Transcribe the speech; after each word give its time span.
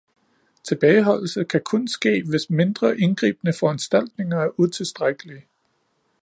Tilbageholdelse 0.63 1.43
kan 1.43 1.61
kun 1.65 1.87
ske, 1.87 2.23
hvis 2.29 2.49
mindre 2.49 2.99
indgribende 2.99 3.53
foranstaltninger 3.59 4.37
er 4.37 4.59
utilstrækkelige 4.59 5.45